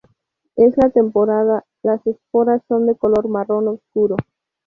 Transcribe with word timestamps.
En 0.55 0.73
la 0.77 0.87
esporada, 0.87 1.63
las 1.83 2.07
esporas 2.07 2.63
son 2.67 2.87
de 2.87 2.95
color 2.95 3.27
marrón 3.29 3.67
oscuro. 3.67 4.15